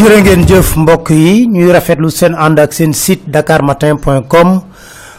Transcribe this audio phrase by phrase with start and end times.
[0.00, 1.46] jërë ngeen jëf mbokk yi.
[1.52, 4.50] Ñuy rafetlu seen ànd ak seen site dakarmatin.com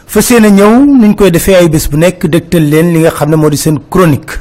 [0.08, 3.30] fa seen a ñëw koy defee ay bés bu nekk dëgtal leen li nga xam
[3.30, 4.40] ne moo di seen chronique.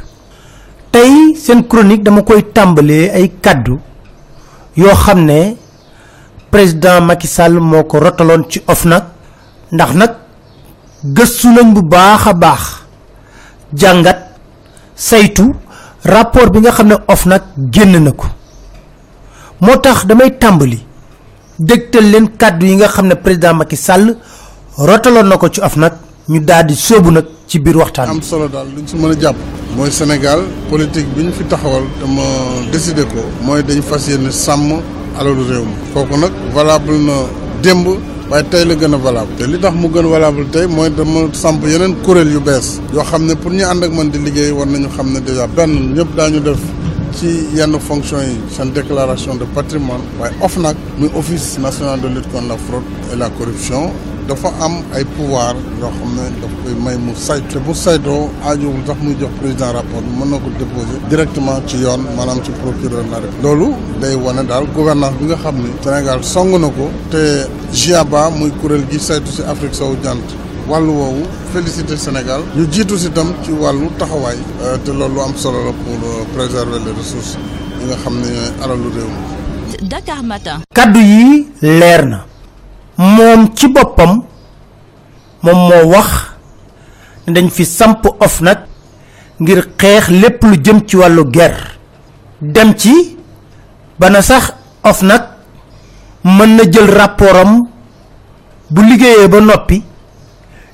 [0.90, 3.78] Tey seen chronique dama koy tàmbalee ay kaddu
[4.76, 5.56] yoo xam ne
[6.50, 9.04] président Macky Sall moo ko rotaloon ci OFNAC.
[9.72, 10.12] Ndax nag
[11.04, 12.62] gëstu nañ bu baax a baax
[13.74, 14.18] jàngat
[14.96, 15.52] saytu
[16.04, 18.26] rapport bi nga xam ne OFNAC génn na ko
[19.60, 20.78] moo tax damay tàmbali
[21.58, 24.16] dégtal leen kàddu yi nga xam ne président Macky Sall
[24.78, 25.94] rotaloon na ko ci OFNAC
[26.28, 29.20] ñu daal di sóobu nag ci biir waxtaan am solo daal luñ si mën a
[29.20, 29.36] jàpp
[29.76, 32.22] mooy Sénégal politique bi ñu fi taxawal dama
[32.72, 34.80] décidé ko mooy dañu fas yéene sàmm
[35.18, 35.74] alalu réew mi.
[35.92, 37.12] Kooku nag valable na
[37.62, 37.86] démb
[38.30, 39.34] waaye tey la gën a valable.
[39.36, 43.02] Te li tax mu gën valable tey mooy dama samp yeneen kuréel yu bees yoo
[43.04, 45.92] xam ne pour ñu ànd ak man di liggéey war nañu xam ne déjà benn
[45.94, 46.58] ñëpp daañu def
[47.18, 52.56] ci yenn fonction yi déclaration de patrimoine waaye muy office national de lutte contre la
[52.56, 53.90] fraude et la corruption
[54.28, 57.12] dafa am ay pouvoir yoo xam ne daf koy may mu
[59.40, 59.84] président
[61.08, 65.56] directement ci yoon maanaam procureur la rek loolu day wane daal gouvernance bi nga xam
[65.56, 68.98] ne Sénégal song na ko te GIABA muy kuréel gi
[69.48, 69.74] Afrique
[70.70, 74.36] wàllu woowu félicité Sénégal ñu jiitu si tam ci wàllu taxawaay
[74.84, 77.36] te loolu lu am solo la pour préserver les ressources
[77.80, 78.30] yi nga xam ne
[78.64, 79.88] alalu réew mi.
[79.88, 80.60] Dakar Matin.
[80.74, 82.24] kaddu yi leer na.
[82.98, 84.22] Moom ci boppam
[85.42, 86.10] moom moo wax
[87.26, 88.58] ne dañ fi samp OFNAC
[89.40, 91.78] ngir xeex lépp lu jëm ci wàllu guerre
[92.40, 93.16] dem ci
[93.98, 94.52] bana sax
[94.84, 95.22] OFNAC
[96.24, 97.66] mën na jël rapportam
[98.70, 99.82] bu liggéeyee ba noppi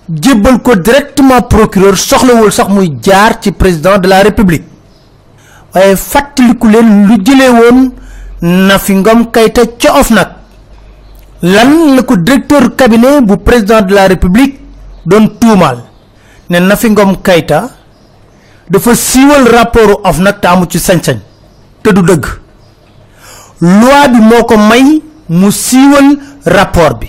[0.08, 4.64] jébbal ko directement procureur soxlawul sax muy jaar ci président de la république.
[5.74, 7.92] waaye fàttaliku leen lu jëlee woon
[8.42, 10.28] Nafi Ngom Keïta ca OFNAC.
[11.42, 14.60] lan la ko directeur cabinet bu président de la république
[15.06, 15.78] doon tuumaal?
[16.50, 17.70] ne Nafi Ngom Keïta
[18.70, 21.18] dafa siiwal rapportu OFNAC te amu ci sañ-sañ
[21.82, 22.24] te du dëgg.
[23.60, 27.08] loi bi moo ko may mu siiwal rapport bi.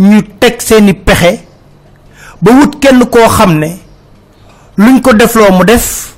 [0.00, 1.40] ñu teg seeni pexe
[2.42, 3.76] ba wut kenn koo xam ne
[4.76, 6.14] luñ ko defloo mu def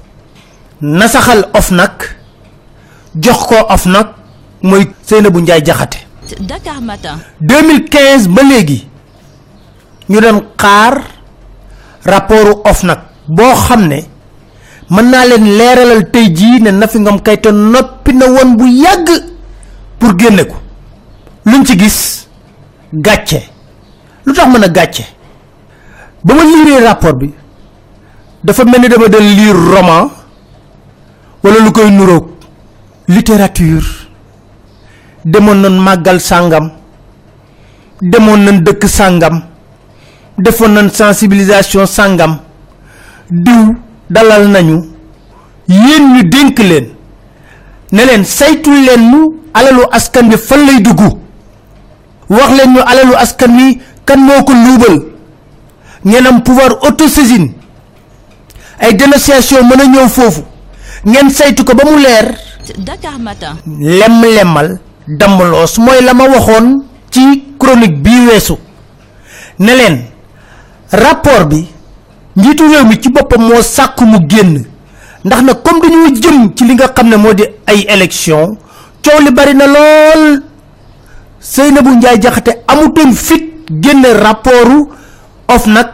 [0.80, 2.16] nasaxal OFNAC
[3.14, 4.08] jox ko OFNAC
[4.62, 5.98] mooy Seynabou Ndiaye Jaxate
[6.40, 7.18] Dakar Matin.
[7.40, 8.88] 2015 ba léegi
[10.08, 11.02] ñu doon xaar
[12.04, 12.98] rapportu OFNAC
[13.28, 13.98] boo xam ne
[14.90, 19.08] mën naa leen leeralal tey jii ne Nafi Ngom Keïta noppi na woon bu yàgg
[19.98, 20.54] pour génne ko.
[21.46, 22.28] Luñ ci gis
[22.92, 23.40] gàcce.
[24.26, 25.04] Lu tax mën a gàcce
[26.24, 27.30] ba ma liiree rapport bi
[28.44, 30.08] dafa mel ni dama lire roman
[31.42, 32.26] wala lu koy nuroog
[33.08, 33.84] littérature.
[35.24, 36.70] Demoon nañ màggal sàngam
[38.00, 39.40] demoon nañ dëkk sàngam
[40.38, 42.38] defoon nañ sensibilisation sàngam.
[43.30, 43.74] Diw
[44.10, 44.76] dalal nañu
[45.68, 46.86] yéen ñu dénk leen
[47.92, 49.20] ne leen saytul leen ñu
[49.54, 51.00] alalu askan wi fan lay dugg.
[52.28, 54.52] Wax leen ñu alalu askan wi kan moo ko
[56.04, 57.52] ngeen am pouvoir autosaisine.
[58.78, 60.42] Ay dénonciation mën a ñëw foofu.
[61.06, 62.34] Ngeen saytu ko ba mu leer.
[62.78, 63.56] Dakar Matin.
[63.66, 68.54] lem-lemal dammaloos mooy la ma waxoon ci chronique bii weesu.
[69.58, 70.04] Ne leen
[70.90, 71.66] rapport bi
[72.36, 74.64] njiitu réew mi ci boppam moo sàkk mu génn.
[75.24, 78.56] Ndax nag comme dañoo jëm ci li nga xam ne moo di ay élection
[79.04, 80.42] coow li bari na lool.
[81.40, 84.88] Seynabou Ndiaye Jaxate amutoon fit génne rapportu
[85.48, 85.88] OFNAC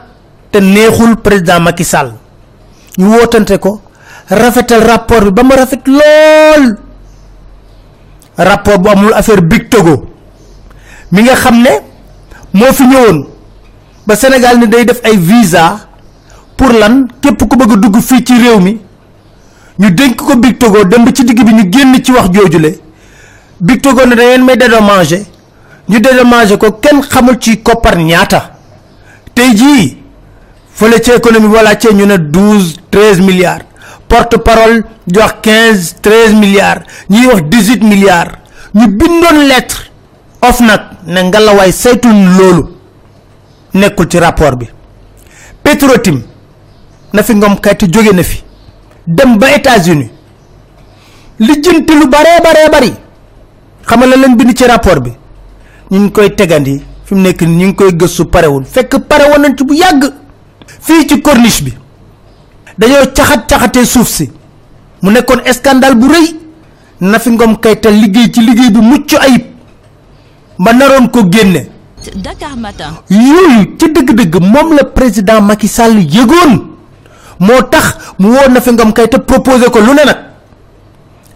[0.51, 2.13] te neexul président Macky Sall.
[2.99, 3.81] ñu wootante ko
[4.29, 6.77] rafetal rapport bi ba mu rafet lool.
[8.37, 10.07] rapport bu amul affaire Big Togo.
[11.13, 11.71] mi nga xam ne
[12.53, 13.27] moo fi ñëwoon
[14.07, 15.89] ba Sénégal ni day def ay visa
[16.57, 18.81] pour lan képp ku bëgg a dugg fii ci réew mi.
[19.79, 22.79] ñu dénk ko Big Togo dem ci digg bi ñu génn ci wax joojule
[23.61, 25.23] Big Togo ne da ngeen may dédommager.
[25.89, 28.51] ñu dédommager ko kenn xamul ci koppar ñaata.
[29.35, 30.00] tey jii
[30.81, 33.65] fële ci économie wala ci ñu ne douze treize milliards.
[34.09, 36.85] Porte parole di wax quinze treize milliards.
[37.11, 38.33] Ñuy wax dix huit milliards.
[38.75, 39.91] Ñu bindoon lettre
[40.41, 42.69] OFNAC ne ngalawaay saytul loolu.
[43.75, 44.67] Nekkul ci rapport bi.
[45.63, 46.23] Petrotim
[47.13, 48.43] Nafi Ngom Keïta jóge na fi.
[49.07, 50.11] Dem ba États-Unis.
[51.39, 52.93] Lijjanti lu baree baree bari.
[53.87, 55.13] Xam la leen bind ci rapport bi.
[55.91, 56.83] Ñu ngi koy tegandi.
[57.05, 57.75] Fi mu nekk ñu
[58.65, 58.97] fekk
[59.57, 59.75] ci bu
[60.81, 61.73] fii ci corniche bi
[62.79, 64.31] dañoo caxat caxatee suuf si
[65.03, 66.37] mu nekkoon scandale bu rëy
[67.01, 69.45] Nafi Ngom Keïta liggéey ci liggéey bu mucc ayib
[70.59, 71.69] ba naroon ko génne
[72.17, 72.93] Dakar Matin.
[73.11, 76.53] yooyu ci dëgg-dëgg moom la président Macky Sall yëgoon
[77.41, 80.19] moo tax mu woo Nafi Ngom Keïta proposé ko lu ne nag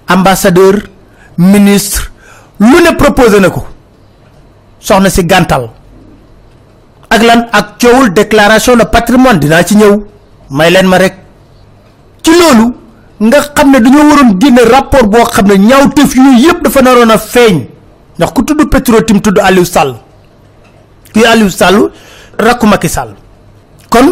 [0.09, 0.75] ambassadeur
[1.39, 2.13] ministre
[2.61, 3.67] lu ne proposé na ko
[4.81, 5.71] soxna si gàntal
[7.15, 9.95] ak lan ak coowul déclaration de patrimoine dinaa ci ñëw.
[10.51, 11.15] May leen ma rek.
[12.23, 12.75] Ci loolu
[13.21, 17.11] nga xam ne dañoo waroon génne rapport boo xam ne ñaawteef yooyu yëpp dafa naroon
[17.11, 17.67] a feeñ.
[18.19, 19.95] Ndax ku tudd Petro-Tim tudd Aliou Sall.
[21.13, 21.91] Kii Aliou Sall
[22.39, 23.15] rakku Macky Sall.
[23.91, 24.07] Kon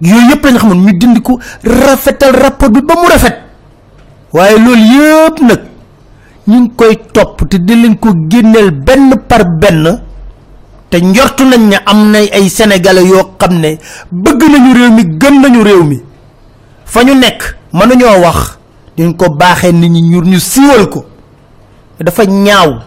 [0.00, 3.36] yooyu yëpp lañ xamoon ñu dindi ko rafetal rapport bi ba mu rafet.
[4.32, 5.60] Waaye loolu yëpp nag
[6.46, 10.00] ñu ngi koy topp te di leen ko génneel benn par benn
[10.90, 13.78] te njortu nañ ne am na ay sénégalais yoo xam ne
[14.12, 16.00] bëgg nañu réew mi gëm nañu réew mi.
[16.84, 18.58] Fa ñu nekk mënuñoo wax.
[18.96, 21.04] Dañ ko baaxee nit ñi ñur ñu siiwal ko.
[22.00, 22.78] Dafa ñaaw.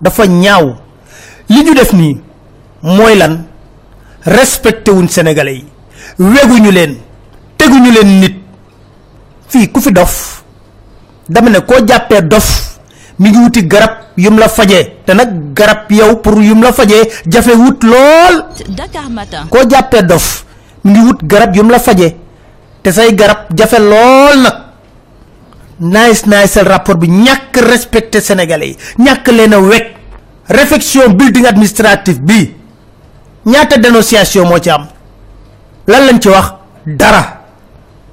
[0.00, 0.74] Dafa ñaaw.
[1.48, 2.20] Li ñu def nii
[2.82, 3.44] mooy lan?
[4.24, 5.64] Respecté wuñ sénégalais yi.
[6.18, 6.96] Weguñu leen.
[7.56, 8.36] Teguñu leen nit.
[9.48, 10.38] Fii ku fi dof
[11.28, 12.67] dama ne koo jàppee dof
[13.18, 17.08] mi ngi wuti garab yum la fajee te nag garab yow pour yum la fajee
[17.26, 18.44] jafe wut lool.
[18.68, 19.46] Dakar Matin.
[19.50, 20.44] koo jàppee dof
[20.84, 22.16] mi ngi wut garab yum la fajee
[22.82, 24.54] te say garab jafe lool nag.
[25.80, 28.76] Nice nice rapport bi ñàkk respecté sénégalais yi.
[28.98, 29.86] Ñàkk leen a wekk.
[30.48, 32.54] Réflexion building administratif bi.
[33.46, 34.86] Ñaata dénonciation moo ci am?
[35.86, 36.52] Lan lañ ci wax?
[36.86, 37.42] Dara.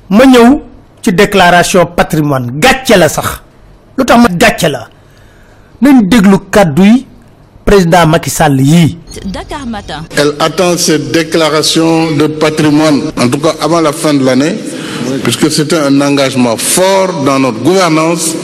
[0.09, 0.61] Ma ñëw
[1.01, 2.51] ci déclaration patrimoine.
[2.59, 3.41] Gàcce la sax.
[3.97, 4.87] Lu tax ma gàcce la
[5.81, 7.05] nañ déglu kàddu yi
[7.65, 10.03] président Macky Sall yii Dakar Matin.
[10.17, 14.55] Elle attend cette déclaration de patrimoine, en tout cas avant la fin de l'année,
[15.23, 18.35] puisque c'était un engagement fort dans notre gouvernance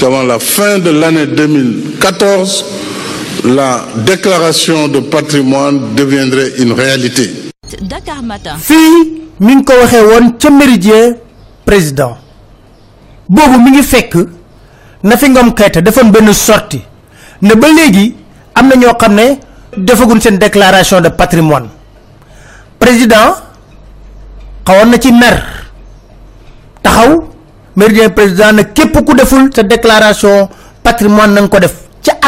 [0.00, 2.64] qu'avant la fin de l'année 2014,
[3.44, 7.30] la déclaration de patrimoine deviendrait une réalité.
[7.82, 8.56] Dakar Matin.
[8.60, 11.16] fii mi ngi ko waxee woon ca méridien
[11.66, 12.16] président
[13.28, 14.14] boobu mi ngi fekk
[15.04, 16.82] Nafi Ngom Keïta defoon benn sortie.
[17.42, 18.16] Ne ba léegi
[18.54, 19.38] am na ñoo xam ne
[19.76, 21.68] defaguñ seen déclaration de patrimoine.
[22.78, 23.36] Président
[24.66, 25.42] xawoon na ci mer.
[26.82, 27.28] Taxaw
[27.76, 30.48] méridien président ne képp ku deful sa déclaration
[30.82, 31.84] patrimoine na nga ko def.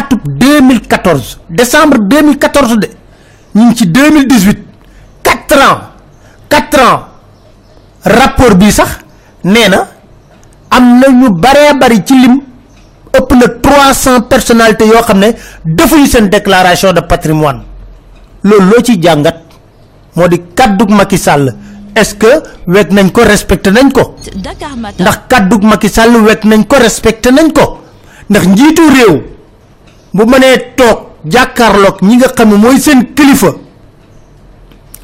[0.06, 2.88] Atub 2014 décembre 2014 de
[3.55, 4.58] ngi ci 2018
[5.22, 5.79] quatre ans
[6.49, 7.00] quatre ans
[8.05, 8.99] rapport bi sax
[9.44, 9.87] nee na
[10.70, 12.40] am na ñu bari ci lim
[13.18, 15.28] ëpp na trois cent personnalités yoo xam ne
[15.64, 17.62] defuñu seen déclaration de patrimoine.
[18.42, 19.36] Loolu loo ci jàngat
[20.14, 21.54] moo di kàddug Macky Sall.
[21.94, 24.14] Est-ce que wekk nañ ko respecté nañ ko?
[24.98, 27.81] Ndax kàddug Macky Sall wekk nañ ko respecté nañ ko?
[28.31, 29.22] Ndax njiitu réew
[30.14, 33.50] bu mënee toog jàkkaarloog ñi nga xam ne mooy seen kilifa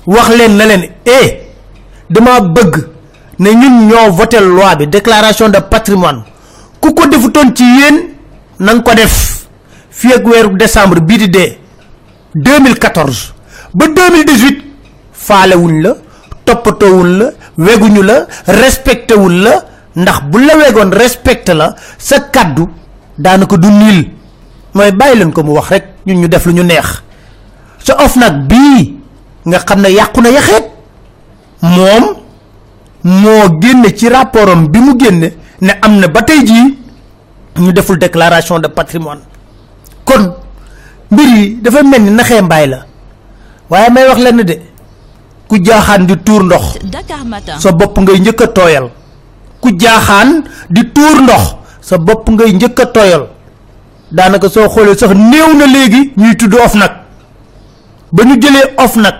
[0.06, 1.26] wax leen na leen eh
[2.10, 2.74] dama bëgg
[3.38, 6.22] ne ñun ñoo voté loi bi déclaration de patrimoine
[6.82, 7.02] ku ko
[7.54, 7.96] ci yéen
[8.58, 9.46] na nga ko def
[9.90, 11.58] fii ak weeru décembre bii di dee
[12.34, 13.34] 2014
[13.74, 14.62] ba 2018
[15.12, 15.90] faalewuñ la
[16.44, 17.26] toppatoowuñ la
[17.58, 19.52] weguñu la respecté wuñ la
[19.96, 22.66] ndax bu la wegoon respecté la sa kaddu
[23.18, 24.10] daanaka du niil.
[24.74, 27.02] Mooy bàyyi leen ko mu wax rek ñun ñu def lu ñu neex.
[27.84, 28.96] Sa of nag bii
[29.46, 30.66] nga xam ne yàqu na yaxeet
[31.62, 32.04] moom
[33.04, 35.32] moo génne ci rapportam bi mu génne
[35.62, 36.68] ne am na ba tey jii
[37.58, 39.20] ñu deful déclaration de patrimoine.
[40.04, 40.34] Kon
[41.10, 42.78] mbir yi dafa mel ni naxee mbaay la.
[43.70, 44.54] Waaye may wax lenn de
[45.48, 46.64] ku jaaxaan di tuur ndox
[47.58, 48.86] sa bopp ngay njëkk a tooyal.
[49.60, 51.44] Ku jaaxaan di tuur ndox
[51.80, 53.24] sa bopp ngay njëkk a tooyal.
[54.12, 56.92] Daanaka soo xoolee sax néew na léegi ñuy tudd of nag
[58.12, 59.14] ba ñu jëlee of nag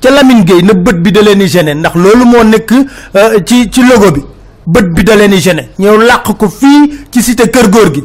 [0.00, 2.70] ca Lamine Gueye na bët bi da leen di gêné ndax loolu moo nekk
[3.14, 4.20] euh, ci ci logo bi
[4.66, 8.04] bët bi da leen di gêné ñëw làq ko fii ci cité kër góor gi.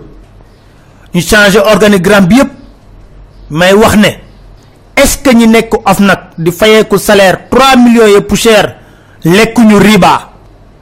[1.13, 2.51] Ñu changé organigramme bi yëpp.
[3.49, 4.07] May wax ne
[4.95, 8.75] est-ce que ñi nekk of nag di fayeeku salaire 3 millions et poussière
[9.23, 10.29] lekkuñu riba?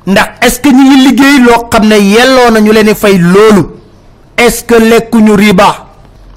[0.05, 3.69] Ndax est-ce que ñi ngi liggéey loo xam ne yelloo na ñu leen fay loolu?
[4.37, 5.87] Est-ce que lekkuñu riba?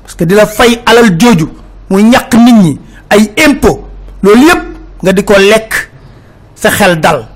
[0.03, 1.49] Parce que di la fay alal jooju
[1.91, 2.81] mu ñàkk nit ñi
[3.11, 3.85] ay impôt
[4.23, 4.63] loolu yépp
[5.03, 5.91] nga di ko lekk
[6.55, 7.27] sa xel dal.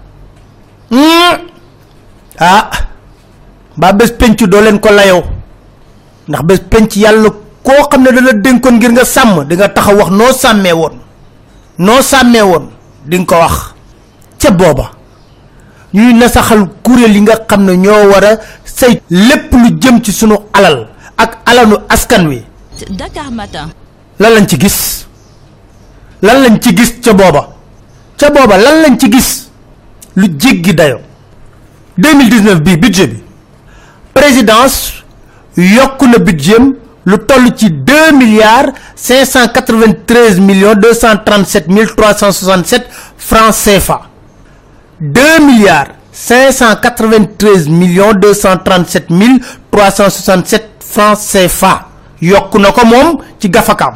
[0.91, 1.56] Hmm.
[2.38, 2.71] Ah
[3.76, 5.23] mbaa bés penc doo leen ko layoo.
[6.28, 7.28] Ndax bés penc yàlla
[7.62, 10.97] koo xam ne dala dénkoon ngir nga sàmm di nga taxaw wax noo sàmmee woon.
[11.78, 12.66] Noo sàmmee woon
[13.07, 13.57] di nga ko wax.
[14.38, 14.90] Ca booba
[15.95, 20.12] ñuy nasaxal kuréel yi nga xam ne ñoo war a say lépp lu jëm ci
[20.12, 22.43] sunu alal ak alalu askan wi.
[22.90, 23.69] Dakar Matin.
[24.19, 25.07] lan lañ ci gis?
[26.23, 27.49] Lan lañ ci gis ca booba?
[28.19, 29.49] Ca booba lan lañ ci gis?
[30.16, 31.00] Lu jéggi dayo
[31.99, 33.11] 2019 bi budget
[34.15, 35.05] présidence
[35.57, 36.76] yokk budget
[37.07, 44.00] lu toll ci 2 milliards 593 millions 237 mille 367 francs CFA.
[45.00, 49.38] 2 milliards 593 millions 237 mille
[49.71, 51.87] 367 francs CFA.
[52.21, 52.85] Yokk na ko
[53.49, 53.95] gafakaam.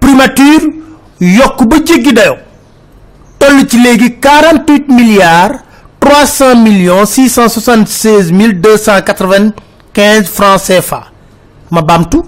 [0.00, 0.72] Primature
[1.20, 1.76] yokk ba
[3.68, 5.60] ci léegi 48 milliards
[6.04, 11.02] 300 millions 676 mille 295 francs CFA.
[11.70, 12.22] Ma bamtu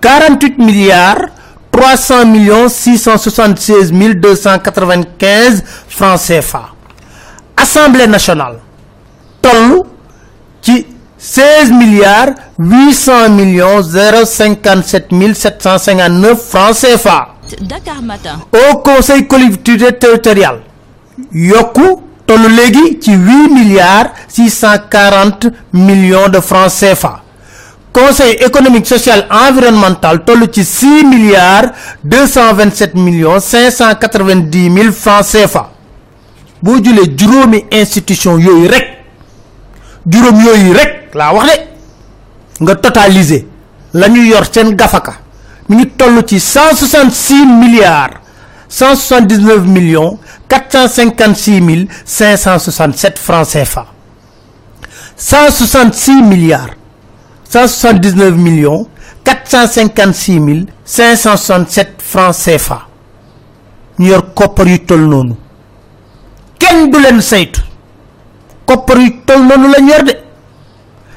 [0.00, 1.30] 48 milliards
[1.70, 6.64] 300 millions 676 mille 295 francs CFA.
[7.56, 8.58] Assemblée nationale
[9.40, 9.82] toll
[10.60, 10.86] ci
[11.16, 17.28] 16 milliards 800 millions 057 mille 759 francs CFA.
[17.60, 18.40] Dakar Matin.
[18.52, 20.60] au conseil collectivité territoriale
[21.32, 27.22] yokku tollu léegi ci 8 milliards 640 millions de francs CFA.
[27.92, 35.68] Conseil économique social environnemental toll ci 6 milliards 227 millions 590 mille francs CFA.
[36.62, 38.86] Boo jëlee juróomi institution yooyu rek
[40.06, 43.44] juróom yooyu rek laa wax de nga totaliser
[43.94, 45.14] la ñu yor seen gafaka.
[45.68, 48.16] Mi ngi toll ci 166 milliards
[48.68, 50.18] 179 millions
[50.52, 53.86] 456 mille 567 francs CFA.
[55.16, 56.74] 166 milliards
[57.48, 58.86] 179 millions
[59.24, 62.80] 456 mille 567 francs CFA.
[63.98, 65.36] Ñu yor koppar yu toll noonu.
[66.58, 67.60] Kenn du saytu.
[68.68, 70.18] Yu toll noonu la ñu yor de.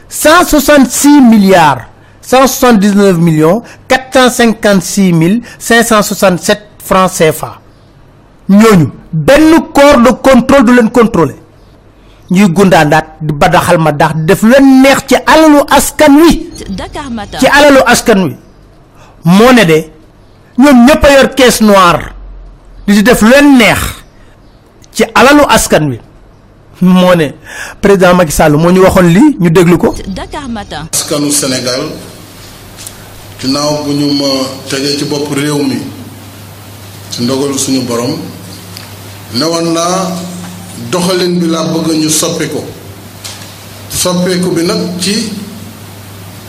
[0.09, 1.85] 166 milliards
[2.21, 7.64] 179 millions 456 mille 567 francs CFA
[8.49, 11.35] ñooñu benn corps de contrôle du leen contrôler.
[12.31, 16.49] ñuy gundaandaat di badaxal ma daax di def leen neex ci alalu askan wi.
[16.69, 17.39] Dakar Matin.
[17.39, 18.35] ci alalu askan wi.
[19.23, 19.91] moo ne de
[20.57, 22.13] ñoom ñëpp a yor caisse noire
[22.87, 23.79] di ci def leen neex
[24.91, 25.99] ci alalu askan wi.
[26.81, 27.29] moo ne
[27.81, 29.93] président Macky Sall moo ñu waxoon lii ñu déglu ko.
[30.91, 31.81] Askanu Sénégal
[33.39, 34.25] ginnaaw bu ñu ma
[34.69, 35.77] tegee ci bopp réew mi
[37.11, 38.17] ci ndogalu suñu borom
[39.35, 40.11] newoon naa
[40.91, 42.63] doxalin bi laa bëgg ñu soppi ko.
[43.89, 45.29] soppeeku bi nag ci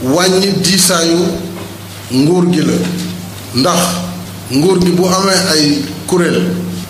[0.02, 1.18] wàññi diisaayu
[2.12, 2.72] nguur gi la.
[3.54, 3.78] ndax
[4.52, 6.42] nguur gi bu amee ay kuréel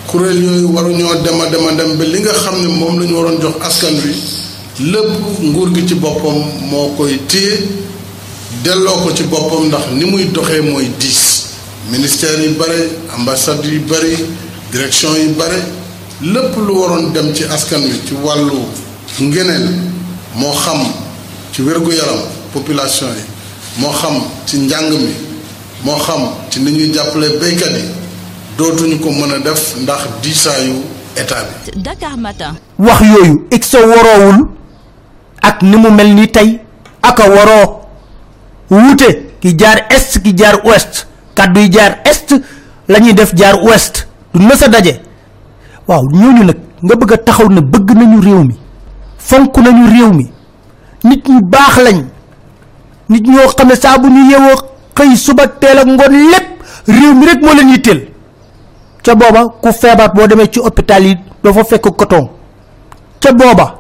[0.06, 3.54] kuréel yooyu waruñoo dema dema dem ba li nga xam ne moom la waroon jox
[3.66, 4.14] askan wi
[4.90, 5.10] lépp
[5.42, 6.38] nguur gi ci boppam
[6.70, 7.58] moo koy téye
[8.62, 11.36] delloo ko ci boppam ndax ni muy doxee mooy diis.
[11.90, 14.16] ministère yi bare ambassade yu bari
[14.72, 15.62] direction yi bare
[16.23, 18.61] lépp lu waroon dem ci askan wi ci wàllu
[19.20, 19.90] ngeneen
[20.35, 20.78] moo xam
[21.52, 22.20] ci wér-gu-yaram
[22.52, 23.23] population yi
[23.80, 24.14] moo xam
[24.46, 25.14] ci njàng mi
[25.85, 26.20] moo xam
[26.50, 27.85] ci ni ñuy jàppale béykat yi
[28.58, 30.75] dootuñu ko mën a def ndax diisaayu
[31.16, 32.54] état bi Dakar Matin.
[32.78, 34.49] wax yooyu ik sa waroowul
[35.42, 36.61] ak ni mu mel ni tey
[37.02, 37.80] ak a waroo
[38.70, 42.35] wuute ki jaar est ki jaar ouest kàddu yi jaar est
[42.88, 45.00] la ñuy def jaar ouest du mës a daje
[45.88, 48.55] waaw ñooñu nag nga bëgg a taxaw ne bëgg nañu réew mi
[49.19, 50.31] fonk nañu réew mi.
[51.05, 51.99] Nit ñu baax lañ
[53.09, 54.57] nit ñoo xam ne saa bu ñu yewoo
[54.97, 56.47] xëy suba teel ak ngoon lépp
[56.88, 58.09] réew mi rek moo leen yitteel.
[59.05, 62.28] Ca booba ku feebar boo demee ci hôpital yi doo fa fekk coton.
[63.21, 63.78] Ca booba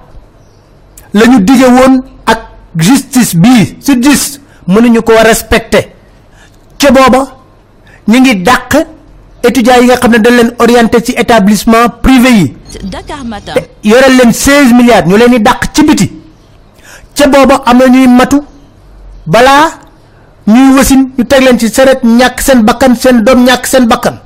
[1.14, 2.38] la ñu dige woon ak
[2.76, 3.92] justice bii si
[4.66, 5.94] mënuñu ko respecté
[6.78, 7.20] ca booba
[8.08, 8.95] ngi dàq
[9.46, 12.56] étudiants yi nga xam ne dañ leen orienté ci établissement privé yi.
[13.84, 16.12] Yoreel leen 16 milliards ñu leen di dàq ci biti.
[17.14, 18.42] Ca booba am na ñuy matu.
[19.26, 19.70] Balaa
[20.46, 24.16] ñuy wasin ñu teg leen ci seret ñàkk seen bakkan seen doom ñàkk seen bakkan.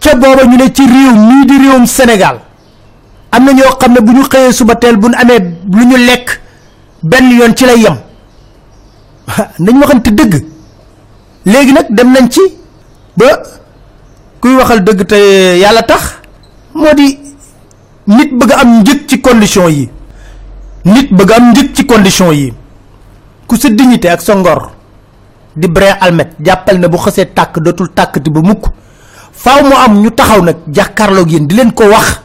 [0.00, 2.38] Ca booba ñu ne ci réew mii di réewum Sénégal.
[3.32, 5.38] Am na ñoo xam ne bu ñu xëyee suba teel bu ñu amee
[5.72, 6.40] lu ñu lekk
[7.02, 7.96] benn yoon ci lay yem.
[9.58, 10.44] Nañ waxante dëgg.
[11.46, 12.40] Léegi nag dem nañ ci
[13.16, 13.26] ba
[14.46, 15.18] kuy waxal dëgg te
[15.58, 16.02] yàlla tax
[16.78, 17.18] moo di
[18.06, 19.88] nit bëgg am njëg ci condition yi.
[20.84, 22.52] Nit bëgg am njëg ci condition yi.
[23.48, 24.70] Ku sa dignité ak sa ngor
[25.56, 28.66] di brin almet jàppal ne bu xësee tàkk dootul tàkkati ba mukk.
[29.32, 32.20] Faaw mu am ñu taxaw nag jàkkaarloog yéen di leen ko wax.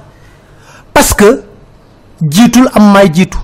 [0.94, 1.42] Parce que
[2.22, 3.38] jiitul am may jiitu.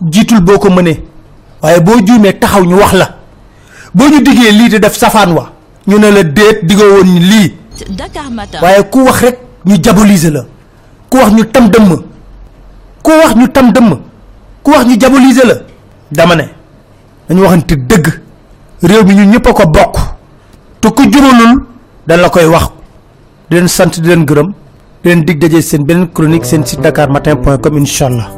[0.00, 1.02] Jiitul boo ko mënee.
[1.62, 2.00] Waaye boo
[2.40, 3.16] taxaw ñu wax la.
[3.94, 5.52] Boo ñu diggee lii di def safaan wa
[5.86, 7.58] ñu ne la déet digoo woon lii
[7.90, 8.60] Dakar Matin.
[8.62, 10.42] waaye ku wax rek ñu diaboliser la.
[11.10, 11.90] Ku wax ñu tam dëmm.
[13.02, 13.98] Ku wax ñu tam dëmm.
[14.62, 15.54] Ku wax ñu diaboliser la.
[16.10, 16.44] Dama ne
[17.28, 18.06] dañu waxante dëgg.
[18.82, 19.94] Réew mi ñu ñëpp ko bokk.
[20.80, 21.66] Te ku jubalul
[22.06, 22.70] dañ la koy wax.
[23.50, 24.52] Di leen sant di leen gërëm.
[25.02, 28.28] Di leen dig daje seen beneen chronique seen site dakar matin point com incha allah